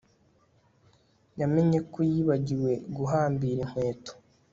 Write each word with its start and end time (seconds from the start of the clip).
yamenye 1.39 1.79
ko 1.91 1.99
yibagiwe 2.11 2.71
guhambira 2.95 3.59
inkweto 3.65 4.13